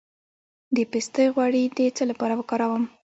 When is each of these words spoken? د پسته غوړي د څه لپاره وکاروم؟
د 0.75 0.77
پسته 0.91 1.23
غوړي 1.35 1.63
د 1.77 1.79
څه 1.97 2.03
لپاره 2.11 2.33
وکاروم؟ 2.37 2.83